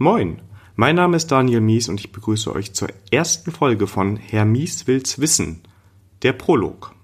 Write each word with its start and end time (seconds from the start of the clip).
Moin, 0.00 0.40
mein 0.76 0.94
Name 0.94 1.16
ist 1.16 1.26
Daniel 1.26 1.60
Mies 1.60 1.88
und 1.88 1.98
ich 1.98 2.12
begrüße 2.12 2.54
euch 2.54 2.72
zur 2.72 2.88
ersten 3.10 3.50
Folge 3.50 3.88
von 3.88 4.14
Herr 4.14 4.44
Mies 4.44 4.86
will's 4.86 5.18
wissen, 5.18 5.62
der 6.22 6.34
Prolog. 6.34 6.94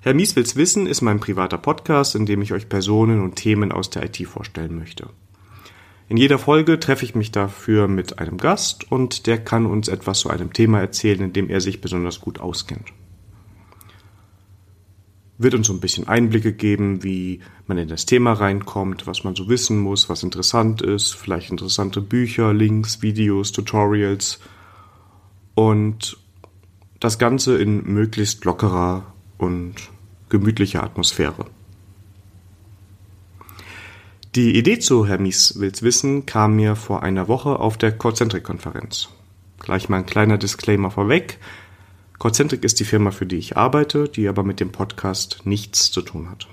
Herr 0.00 0.12
Mies 0.12 0.36
will's 0.36 0.56
wissen 0.56 0.86
ist 0.86 1.00
mein 1.00 1.20
privater 1.20 1.56
Podcast, 1.56 2.14
in 2.14 2.26
dem 2.26 2.42
ich 2.42 2.52
euch 2.52 2.68
Personen 2.68 3.22
und 3.22 3.36
Themen 3.36 3.72
aus 3.72 3.88
der 3.88 4.04
IT 4.04 4.18
vorstellen 4.26 4.76
möchte. 4.78 5.08
In 6.10 6.18
jeder 6.18 6.38
Folge 6.38 6.78
treffe 6.78 7.06
ich 7.06 7.14
mich 7.14 7.32
dafür 7.32 7.88
mit 7.88 8.18
einem 8.18 8.36
Gast 8.36 8.92
und 8.92 9.26
der 9.26 9.42
kann 9.42 9.64
uns 9.64 9.88
etwas 9.88 10.18
zu 10.18 10.28
einem 10.28 10.52
Thema 10.52 10.80
erzählen, 10.80 11.22
in 11.22 11.32
dem 11.32 11.48
er 11.48 11.62
sich 11.62 11.80
besonders 11.80 12.20
gut 12.20 12.40
auskennt 12.40 12.92
wird 15.38 15.54
uns 15.54 15.68
so 15.68 15.72
ein 15.72 15.80
bisschen 15.80 16.08
Einblicke 16.08 16.52
geben, 16.52 17.04
wie 17.04 17.40
man 17.66 17.78
in 17.78 17.88
das 17.88 18.06
Thema 18.06 18.32
reinkommt, 18.32 19.06
was 19.06 19.22
man 19.24 19.36
so 19.36 19.48
wissen 19.48 19.78
muss, 19.78 20.08
was 20.08 20.24
interessant 20.24 20.82
ist, 20.82 21.14
vielleicht 21.14 21.50
interessante 21.50 22.00
Bücher, 22.00 22.52
Links, 22.52 23.02
Videos, 23.02 23.52
Tutorials 23.52 24.40
und 25.54 26.18
das 27.00 27.18
Ganze 27.18 27.56
in 27.58 27.84
möglichst 27.84 28.44
lockerer 28.44 29.14
und 29.38 29.74
gemütlicher 30.28 30.82
Atmosphäre. 30.82 31.46
Die 34.34 34.56
Idee 34.58 34.78
zu 34.78 35.06
Hermies 35.06 35.58
Wills 35.58 35.82
Wissen 35.82 36.26
kam 36.26 36.56
mir 36.56 36.76
vor 36.76 37.02
einer 37.02 37.28
Woche 37.28 37.60
auf 37.60 37.78
der 37.78 37.92
Concentric-Konferenz. 37.92 39.08
Gleich 39.58 39.88
mal 39.88 39.98
ein 39.98 40.06
kleiner 40.06 40.36
Disclaimer 40.36 40.90
vorweg. 40.90 41.38
Concentric 42.18 42.64
ist 42.64 42.80
die 42.80 42.84
Firma, 42.84 43.12
für 43.12 43.26
die 43.26 43.36
ich 43.36 43.56
arbeite, 43.56 44.08
die 44.08 44.26
aber 44.26 44.42
mit 44.42 44.58
dem 44.58 44.72
Podcast 44.72 45.42
nichts 45.44 45.92
zu 45.92 46.02
tun 46.02 46.28
hat. 46.28 46.48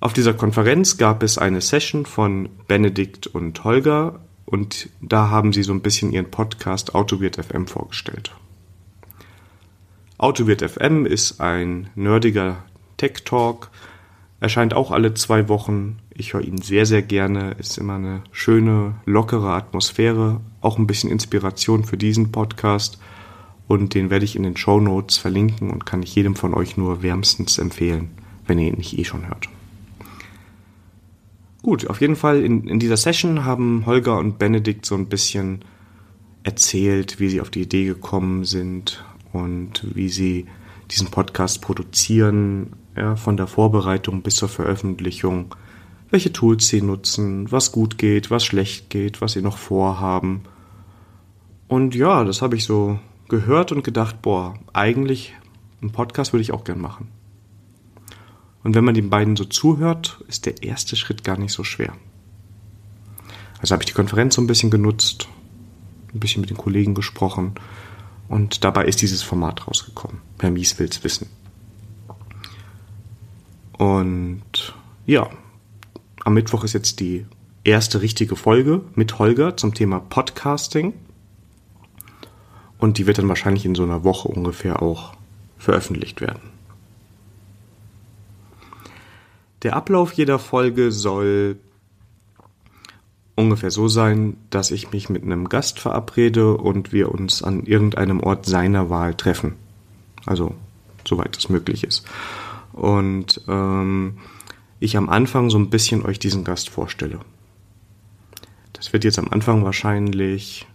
Auf 0.00 0.12
dieser 0.12 0.34
Konferenz 0.34 0.96
gab 0.96 1.22
es 1.22 1.38
eine 1.38 1.60
Session 1.60 2.04
von 2.04 2.48
Benedikt 2.66 3.28
und 3.28 3.62
Holger 3.62 4.20
und 4.44 4.88
da 5.00 5.30
haben 5.30 5.52
sie 5.52 5.62
so 5.62 5.72
ein 5.72 5.82
bisschen 5.82 6.12
ihren 6.12 6.30
Podcast 6.30 6.96
Autowirt 6.96 7.36
FM 7.36 7.68
vorgestellt. 7.68 8.32
Autowirt 10.18 10.68
FM 10.68 11.06
ist 11.06 11.40
ein 11.40 11.90
nerdiger 11.94 12.64
Tech 12.96 13.24
Talk, 13.24 13.70
erscheint 14.40 14.74
auch 14.74 14.90
alle 14.90 15.14
zwei 15.14 15.48
Wochen. 15.48 16.00
Ich 16.12 16.34
höre 16.34 16.42
ihn 16.42 16.60
sehr, 16.60 16.86
sehr 16.86 17.02
gerne, 17.02 17.52
ist 17.52 17.78
immer 17.78 17.94
eine 17.94 18.22
schöne, 18.32 18.96
lockere 19.06 19.52
Atmosphäre, 19.52 20.40
auch 20.60 20.76
ein 20.76 20.88
bisschen 20.88 21.10
Inspiration 21.10 21.84
für 21.84 21.96
diesen 21.96 22.32
Podcast– 22.32 22.98
und 23.66 23.94
den 23.94 24.10
werde 24.10 24.24
ich 24.24 24.36
in 24.36 24.42
den 24.42 24.56
Show 24.56 24.80
Notes 24.80 25.16
verlinken 25.16 25.70
und 25.70 25.86
kann 25.86 26.02
ich 26.02 26.14
jedem 26.14 26.36
von 26.36 26.54
euch 26.54 26.76
nur 26.76 27.02
wärmstens 27.02 27.58
empfehlen, 27.58 28.10
wenn 28.46 28.58
ihr 28.58 28.68
ihn 28.68 28.76
nicht 28.76 28.98
eh 28.98 29.04
schon 29.04 29.26
hört. 29.26 29.48
Gut, 31.62 31.88
auf 31.88 32.00
jeden 32.02 32.16
Fall 32.16 32.42
in, 32.42 32.68
in 32.68 32.78
dieser 32.78 32.98
Session 32.98 33.44
haben 33.44 33.86
Holger 33.86 34.18
und 34.18 34.38
Benedikt 34.38 34.84
so 34.84 34.94
ein 34.94 35.06
bisschen 35.06 35.64
erzählt, 36.42 37.20
wie 37.20 37.30
sie 37.30 37.40
auf 37.40 37.48
die 37.48 37.62
Idee 37.62 37.86
gekommen 37.86 38.44
sind 38.44 39.02
und 39.32 39.82
wie 39.94 40.10
sie 40.10 40.46
diesen 40.90 41.08
Podcast 41.08 41.62
produzieren, 41.62 42.74
ja, 42.96 43.16
von 43.16 43.38
der 43.38 43.46
Vorbereitung 43.46 44.20
bis 44.20 44.36
zur 44.36 44.50
Veröffentlichung, 44.50 45.54
welche 46.10 46.32
Tools 46.32 46.68
sie 46.68 46.82
nutzen, 46.82 47.50
was 47.50 47.72
gut 47.72 47.96
geht, 47.96 48.30
was 48.30 48.44
schlecht 48.44 48.90
geht, 48.90 49.22
was 49.22 49.32
sie 49.32 49.42
noch 49.42 49.56
vorhaben. 49.56 50.42
Und 51.66 51.94
ja, 51.94 52.24
das 52.24 52.42
habe 52.42 52.56
ich 52.56 52.64
so 52.64 52.98
gehört 53.28 53.72
und 53.72 53.84
gedacht, 53.84 54.22
boah, 54.22 54.54
eigentlich 54.72 55.34
einen 55.80 55.92
Podcast 55.92 56.32
würde 56.32 56.42
ich 56.42 56.52
auch 56.52 56.64
gern 56.64 56.80
machen. 56.80 57.08
Und 58.62 58.74
wenn 58.74 58.84
man 58.84 58.94
den 58.94 59.10
beiden 59.10 59.36
so 59.36 59.44
zuhört, 59.44 60.24
ist 60.28 60.46
der 60.46 60.62
erste 60.62 60.96
Schritt 60.96 61.22
gar 61.22 61.38
nicht 61.38 61.52
so 61.52 61.64
schwer. 61.64 61.92
Also 63.60 63.72
habe 63.72 63.82
ich 63.82 63.86
die 63.88 63.94
Konferenz 63.94 64.34
so 64.34 64.42
ein 64.42 64.46
bisschen 64.46 64.70
genutzt, 64.70 65.28
ein 66.12 66.20
bisschen 66.20 66.40
mit 66.40 66.50
den 66.50 66.56
Kollegen 66.56 66.94
gesprochen 66.94 67.54
und 68.28 68.64
dabei 68.64 68.86
ist 68.86 69.02
dieses 69.02 69.22
Format 69.22 69.66
rausgekommen. 69.68 70.20
Herr 70.40 70.50
Mies 70.50 70.78
will's 70.78 71.04
wissen. 71.04 71.28
Und 73.78 74.74
ja, 75.06 75.28
am 76.24 76.34
Mittwoch 76.34 76.64
ist 76.64 76.72
jetzt 76.72 77.00
die 77.00 77.26
erste 77.64 78.00
richtige 78.00 78.36
Folge 78.36 78.82
mit 78.94 79.18
Holger 79.18 79.56
zum 79.56 79.74
Thema 79.74 80.00
Podcasting. 80.00 80.94
Und 82.84 82.98
die 82.98 83.06
wird 83.06 83.16
dann 83.16 83.30
wahrscheinlich 83.30 83.64
in 83.64 83.74
so 83.74 83.82
einer 83.82 84.04
Woche 84.04 84.28
ungefähr 84.28 84.82
auch 84.82 85.14
veröffentlicht 85.56 86.20
werden. 86.20 86.50
Der 89.62 89.74
Ablauf 89.74 90.12
jeder 90.12 90.38
Folge 90.38 90.92
soll 90.92 91.56
ungefähr 93.36 93.70
so 93.70 93.88
sein, 93.88 94.36
dass 94.50 94.70
ich 94.70 94.92
mich 94.92 95.08
mit 95.08 95.22
einem 95.22 95.48
Gast 95.48 95.80
verabrede 95.80 96.58
und 96.58 96.92
wir 96.92 97.10
uns 97.10 97.42
an 97.42 97.64
irgendeinem 97.64 98.20
Ort 98.20 98.44
seiner 98.44 98.90
Wahl 98.90 99.14
treffen. 99.14 99.54
Also 100.26 100.54
soweit 101.08 101.38
es 101.38 101.48
möglich 101.48 101.84
ist. 101.84 102.04
Und 102.74 103.40
ähm, 103.48 104.18
ich 104.78 104.98
am 104.98 105.08
Anfang 105.08 105.48
so 105.48 105.56
ein 105.56 105.70
bisschen 105.70 106.04
euch 106.04 106.18
diesen 106.18 106.44
Gast 106.44 106.68
vorstelle. 106.68 107.18
Das 108.74 108.92
wird 108.92 109.04
jetzt 109.04 109.18
am 109.18 109.28
Anfang 109.30 109.64
wahrscheinlich 109.64 110.66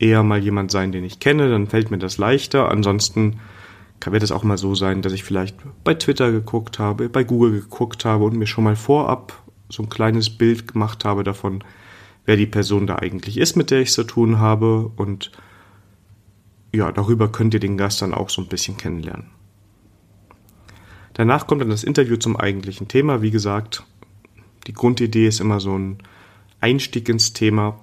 eher 0.00 0.22
mal 0.22 0.42
jemand 0.42 0.70
sein, 0.70 0.90
den 0.90 1.04
ich 1.04 1.20
kenne, 1.20 1.48
dann 1.48 1.68
fällt 1.68 1.90
mir 1.90 1.98
das 1.98 2.18
leichter. 2.18 2.70
Ansonsten 2.70 3.38
kann, 4.00 4.12
wird 4.12 4.22
es 4.22 4.32
auch 4.32 4.42
mal 4.42 4.58
so 4.58 4.74
sein, 4.74 5.02
dass 5.02 5.12
ich 5.12 5.22
vielleicht 5.22 5.56
bei 5.84 5.94
Twitter 5.94 6.32
geguckt 6.32 6.78
habe, 6.78 7.08
bei 7.08 7.22
Google 7.22 7.52
geguckt 7.52 8.04
habe 8.04 8.24
und 8.24 8.36
mir 8.36 8.46
schon 8.46 8.64
mal 8.64 8.76
vorab 8.76 9.44
so 9.68 9.82
ein 9.82 9.88
kleines 9.88 10.30
Bild 10.30 10.72
gemacht 10.72 11.04
habe 11.04 11.22
davon, 11.22 11.62
wer 12.24 12.36
die 12.36 12.46
Person 12.46 12.86
da 12.86 12.96
eigentlich 12.96 13.38
ist, 13.38 13.56
mit 13.56 13.70
der 13.70 13.80
ich 13.80 13.92
zu 13.92 14.02
tun 14.02 14.38
habe. 14.38 14.90
Und 14.96 15.30
ja, 16.72 16.90
darüber 16.90 17.30
könnt 17.30 17.54
ihr 17.54 17.60
den 17.60 17.76
Gast 17.76 18.02
dann 18.02 18.14
auch 18.14 18.30
so 18.30 18.42
ein 18.42 18.48
bisschen 18.48 18.76
kennenlernen. 18.76 19.26
Danach 21.14 21.46
kommt 21.46 21.60
dann 21.60 21.70
das 21.70 21.84
Interview 21.84 22.16
zum 22.16 22.36
eigentlichen 22.36 22.88
Thema. 22.88 23.20
Wie 23.20 23.30
gesagt, 23.30 23.84
die 24.66 24.72
Grundidee 24.72 25.26
ist 25.26 25.40
immer 25.40 25.60
so 25.60 25.76
ein 25.76 25.98
Einstieg 26.60 27.08
ins 27.08 27.32
Thema, 27.32 27.78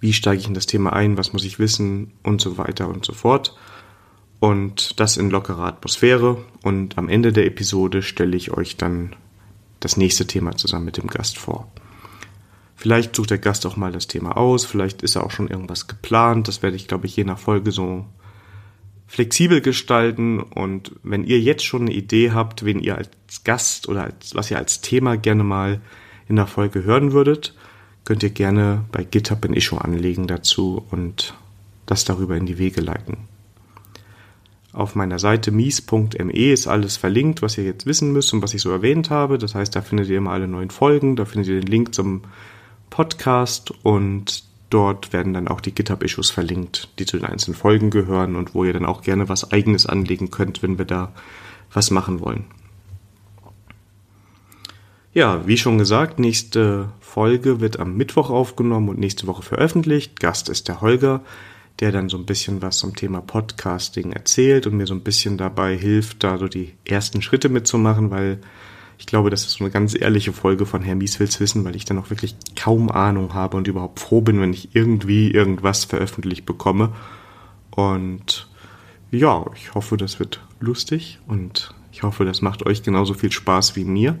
wie 0.00 0.12
steige 0.12 0.40
ich 0.40 0.48
in 0.48 0.54
das 0.54 0.66
Thema 0.66 0.92
ein, 0.92 1.16
was 1.16 1.32
muss 1.32 1.44
ich 1.44 1.58
wissen 1.58 2.12
und 2.22 2.40
so 2.40 2.58
weiter 2.58 2.88
und 2.88 3.04
so 3.04 3.12
fort. 3.12 3.56
Und 4.40 5.00
das 5.00 5.16
in 5.16 5.30
lockerer 5.30 5.64
Atmosphäre. 5.64 6.38
Und 6.62 6.96
am 6.96 7.08
Ende 7.08 7.32
der 7.32 7.46
Episode 7.46 8.02
stelle 8.02 8.36
ich 8.36 8.52
euch 8.52 8.76
dann 8.76 9.16
das 9.80 9.96
nächste 9.96 10.26
Thema 10.26 10.56
zusammen 10.56 10.84
mit 10.84 10.96
dem 10.96 11.08
Gast 11.08 11.38
vor. 11.38 11.70
Vielleicht 12.76 13.16
sucht 13.16 13.30
der 13.30 13.38
Gast 13.38 13.66
auch 13.66 13.76
mal 13.76 13.90
das 13.90 14.06
Thema 14.06 14.36
aus, 14.36 14.64
vielleicht 14.64 15.02
ist 15.02 15.16
er 15.16 15.24
auch 15.24 15.32
schon 15.32 15.48
irgendwas 15.48 15.88
geplant. 15.88 16.46
Das 16.46 16.62
werde 16.62 16.76
ich, 16.76 16.86
glaube 16.86 17.06
ich, 17.06 17.16
je 17.16 17.24
nach 17.24 17.38
Folge 17.38 17.72
so 17.72 18.06
flexibel 19.08 19.60
gestalten. 19.60 20.38
Und 20.40 20.92
wenn 21.02 21.24
ihr 21.24 21.40
jetzt 21.40 21.64
schon 21.64 21.82
eine 21.82 21.92
Idee 21.92 22.30
habt, 22.30 22.64
wen 22.64 22.78
ihr 22.78 22.96
als 22.96 23.42
Gast 23.42 23.88
oder 23.88 24.04
als, 24.04 24.36
was 24.36 24.52
ihr 24.52 24.58
als 24.58 24.80
Thema 24.80 25.16
gerne 25.16 25.42
mal 25.42 25.80
in 26.28 26.36
der 26.36 26.46
Folge 26.46 26.84
hören 26.84 27.10
würdet, 27.10 27.54
könnt 28.08 28.22
ihr 28.22 28.30
gerne 28.30 28.86
bei 28.90 29.04
GitHub 29.04 29.44
ein 29.44 29.52
Issue 29.52 29.78
anlegen 29.78 30.26
dazu 30.26 30.82
und 30.90 31.34
das 31.84 32.06
darüber 32.06 32.38
in 32.38 32.46
die 32.46 32.56
Wege 32.56 32.80
leiten. 32.80 33.18
Auf 34.72 34.94
meiner 34.94 35.18
Seite 35.18 35.50
mies.me 35.50 36.50
ist 36.50 36.68
alles 36.68 36.96
verlinkt, 36.96 37.42
was 37.42 37.58
ihr 37.58 37.64
jetzt 37.64 37.84
wissen 37.84 38.14
müsst 38.14 38.32
und 38.32 38.40
was 38.40 38.54
ich 38.54 38.62
so 38.62 38.70
erwähnt 38.70 39.10
habe. 39.10 39.36
Das 39.36 39.54
heißt, 39.54 39.76
da 39.76 39.82
findet 39.82 40.08
ihr 40.08 40.16
immer 40.16 40.30
alle 40.30 40.48
neuen 40.48 40.70
Folgen, 40.70 41.16
da 41.16 41.26
findet 41.26 41.50
ihr 41.50 41.60
den 41.60 41.70
Link 41.70 41.94
zum 41.94 42.22
Podcast 42.88 43.74
und 43.82 44.42
dort 44.70 45.12
werden 45.12 45.34
dann 45.34 45.46
auch 45.46 45.60
die 45.60 45.74
GitHub-Issues 45.74 46.30
verlinkt, 46.30 46.88
die 46.98 47.04
zu 47.04 47.18
den 47.18 47.26
einzelnen 47.26 47.58
Folgen 47.58 47.90
gehören 47.90 48.36
und 48.36 48.54
wo 48.54 48.64
ihr 48.64 48.72
dann 48.72 48.86
auch 48.86 49.02
gerne 49.02 49.28
was 49.28 49.52
eigenes 49.52 49.84
anlegen 49.84 50.30
könnt, 50.30 50.62
wenn 50.62 50.78
wir 50.78 50.86
da 50.86 51.12
was 51.74 51.90
machen 51.90 52.20
wollen. 52.20 52.46
Ja, 55.18 55.44
wie 55.48 55.56
schon 55.56 55.78
gesagt, 55.78 56.20
nächste 56.20 56.90
Folge 57.00 57.58
wird 57.58 57.80
am 57.80 57.96
Mittwoch 57.96 58.30
aufgenommen 58.30 58.88
und 58.88 59.00
nächste 59.00 59.26
Woche 59.26 59.42
veröffentlicht. 59.42 60.20
Gast 60.20 60.48
ist 60.48 60.68
der 60.68 60.80
Holger, 60.80 61.22
der 61.80 61.90
dann 61.90 62.08
so 62.08 62.16
ein 62.16 62.24
bisschen 62.24 62.62
was 62.62 62.78
zum 62.78 62.94
Thema 62.94 63.20
Podcasting 63.20 64.12
erzählt 64.12 64.68
und 64.68 64.76
mir 64.76 64.86
so 64.86 64.94
ein 64.94 65.02
bisschen 65.02 65.36
dabei 65.36 65.76
hilft, 65.76 66.22
da 66.22 66.38
so 66.38 66.46
die 66.46 66.72
ersten 66.84 67.20
Schritte 67.20 67.48
mitzumachen, 67.48 68.12
weil 68.12 68.38
ich 68.96 69.06
glaube, 69.06 69.28
das 69.30 69.44
ist 69.44 69.54
so 69.54 69.64
eine 69.64 69.72
ganz 69.72 70.00
ehrliche 70.00 70.32
Folge 70.32 70.66
von 70.66 70.82
Herr 70.82 70.94
Mieswils 70.94 71.40
Wissen, 71.40 71.64
weil 71.64 71.74
ich 71.74 71.84
dann 71.84 71.98
auch 71.98 72.10
wirklich 72.10 72.36
kaum 72.54 72.88
Ahnung 72.88 73.34
habe 73.34 73.56
und 73.56 73.66
überhaupt 73.66 73.98
froh 73.98 74.20
bin, 74.20 74.40
wenn 74.40 74.52
ich 74.52 74.76
irgendwie 74.76 75.32
irgendwas 75.32 75.84
veröffentlicht 75.84 76.46
bekomme. 76.46 76.92
Und 77.72 78.48
ja, 79.10 79.46
ich 79.56 79.74
hoffe, 79.74 79.96
das 79.96 80.20
wird 80.20 80.38
lustig 80.60 81.18
und 81.26 81.74
ich 81.90 82.04
hoffe, 82.04 82.24
das 82.24 82.40
macht 82.40 82.64
euch 82.64 82.84
genauso 82.84 83.14
viel 83.14 83.32
Spaß 83.32 83.74
wie 83.74 83.82
mir. 83.82 84.16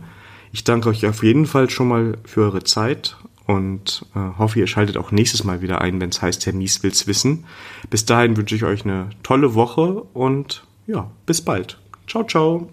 Ich 0.52 0.64
danke 0.64 0.88
euch 0.88 1.06
auf 1.06 1.22
jeden 1.22 1.46
Fall 1.46 1.70
schon 1.70 1.88
mal 1.88 2.18
für 2.24 2.42
eure 2.42 2.64
Zeit 2.64 3.16
und 3.46 4.04
äh, 4.14 4.38
hoffe, 4.38 4.58
ihr 4.58 4.66
schaltet 4.66 4.96
auch 4.96 5.10
nächstes 5.10 5.42
Mal 5.42 5.62
wieder 5.62 5.80
ein, 5.80 6.00
wenn 6.00 6.10
es 6.10 6.20
heißt, 6.20 6.44
Herr 6.46 6.52
Mies 6.52 6.82
will's 6.82 7.06
wissen. 7.06 7.46
Bis 7.88 8.04
dahin 8.04 8.36
wünsche 8.36 8.54
ich 8.54 8.64
euch 8.64 8.84
eine 8.84 9.10
tolle 9.22 9.54
Woche 9.54 10.02
und 10.12 10.64
ja, 10.86 11.10
bis 11.26 11.40
bald. 11.42 11.78
Ciao, 12.06 12.24
ciao. 12.24 12.68